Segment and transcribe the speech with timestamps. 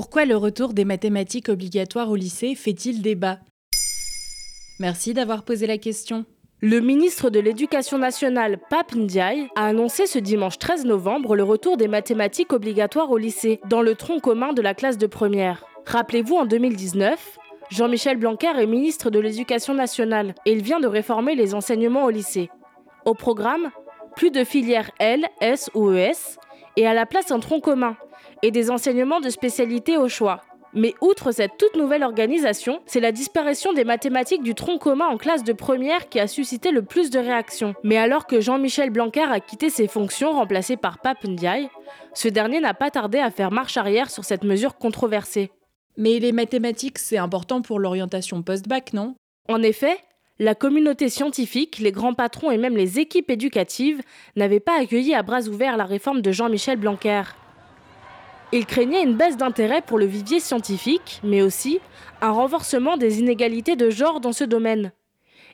[0.00, 3.40] Pourquoi le retour des mathématiques obligatoires au lycée fait-il débat?
[4.78, 6.24] Merci d'avoir posé la question.
[6.60, 11.76] Le ministre de l'Éducation nationale, Pap Ndiaye, a annoncé ce dimanche 13 novembre le retour
[11.76, 15.64] des mathématiques obligatoires au lycée, dans le tronc commun de la classe de première.
[15.84, 17.36] Rappelez-vous, en 2019,
[17.70, 22.10] Jean-Michel Blanquer est ministre de l'Éducation nationale et il vient de réformer les enseignements au
[22.10, 22.50] lycée.
[23.04, 23.72] Au programme,
[24.14, 26.38] plus de filières L, S ou ES
[26.78, 27.96] et à la place un tronc commun
[28.42, 30.42] et des enseignements de spécialité au choix.
[30.74, 35.16] Mais outre cette toute nouvelle organisation, c'est la disparition des mathématiques du tronc commun en
[35.16, 37.74] classe de première qui a suscité le plus de réactions.
[37.82, 41.68] Mais alors que Jean-Michel Blanquer a quitté ses fonctions remplacé par Pape Ndiaye,
[42.14, 45.50] ce dernier n'a pas tardé à faire marche arrière sur cette mesure controversée.
[45.96, 49.16] Mais les mathématiques, c'est important pour l'orientation post-bac, non?
[49.48, 49.96] En effet,
[50.38, 54.00] la communauté scientifique, les grands patrons et même les équipes éducatives
[54.36, 57.22] n'avaient pas accueilli à bras ouverts la réforme de Jean-Michel Blanquer.
[58.52, 61.80] Il craignait une baisse d'intérêt pour le vivier scientifique, mais aussi
[62.22, 64.92] un renforcement des inégalités de genre dans ce domaine.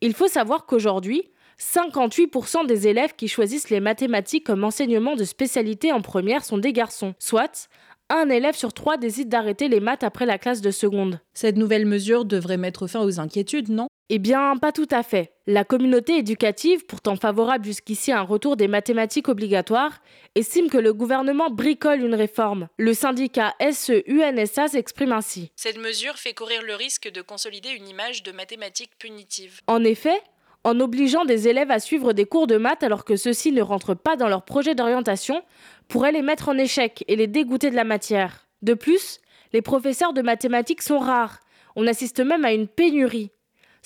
[0.00, 1.24] Il faut savoir qu'aujourd'hui,
[1.60, 6.72] 58% des élèves qui choisissent les mathématiques comme enseignement de spécialité en première sont des
[6.72, 7.68] garçons, soit
[8.10, 11.20] un élève sur trois décide d'arrêter les maths après la classe de seconde.
[11.34, 13.87] Cette nouvelle mesure devrait mettre fin aux inquiétudes, non?
[14.10, 15.34] Eh bien, pas tout à fait.
[15.46, 20.00] La communauté éducative, pourtant favorable jusqu'ici à un retour des mathématiques obligatoires,
[20.34, 22.68] estime que le gouvernement bricole une réforme.
[22.78, 25.52] Le syndicat SE-UNSA s'exprime ainsi.
[25.56, 29.60] Cette mesure fait courir le risque de consolider une image de mathématiques punitives.
[29.66, 30.22] En effet,
[30.64, 33.94] en obligeant des élèves à suivre des cours de maths alors que ceux-ci ne rentrent
[33.94, 35.42] pas dans leur projet d'orientation,
[35.86, 38.46] pourrait les mettre en échec et les dégoûter de la matière.
[38.62, 39.20] De plus,
[39.52, 41.40] les professeurs de mathématiques sont rares.
[41.76, 43.32] On assiste même à une pénurie.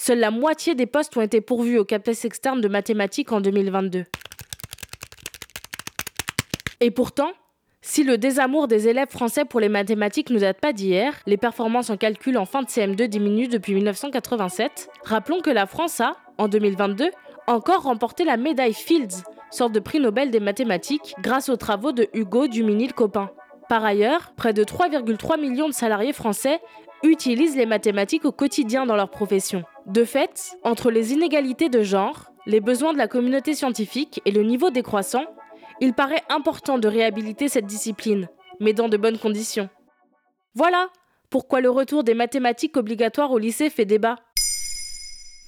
[0.04, 4.04] Seule la moitié des postes ont été pourvus au CAPES externe de mathématiques en 2022.
[6.80, 7.30] Et pourtant,
[7.82, 11.88] si le désamour des élèves français pour les mathématiques ne date pas d'hier, les performances
[11.88, 14.90] en calcul en fin de CM2 diminuent depuis 1987.
[15.04, 17.08] Rappelons que la France a, en 2022,
[17.46, 22.08] encore remporté la médaille Fields, sorte de prix Nobel des mathématiques, grâce aux travaux de
[22.12, 23.30] Hugo Duminil-Copin.
[23.72, 26.60] Par ailleurs, près de 3,3 millions de salariés français
[27.02, 29.64] utilisent les mathématiques au quotidien dans leur profession.
[29.86, 34.42] De fait, entre les inégalités de genre, les besoins de la communauté scientifique et le
[34.42, 35.24] niveau décroissant,
[35.80, 38.28] il paraît important de réhabiliter cette discipline,
[38.60, 39.70] mais dans de bonnes conditions.
[40.54, 40.90] Voilà
[41.30, 44.16] pourquoi le retour des mathématiques obligatoires au lycée fait débat.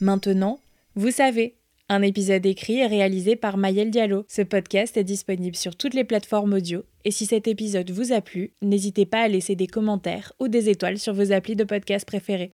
[0.00, 0.60] Maintenant,
[0.94, 1.58] vous savez.
[1.91, 4.25] Un épisode écrit et réalisé par Mayel Diallo.
[4.27, 6.83] Ce podcast est disponible sur toutes les plateformes audio.
[7.05, 10.71] Et si cet épisode vous a plu, n'hésitez pas à laisser des commentaires ou des
[10.71, 12.53] étoiles sur vos applis de podcast préférés.